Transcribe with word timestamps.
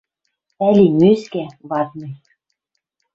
Ӓли 0.67 0.85
мӧскӓ, 0.99 1.45
ватный 1.69 2.11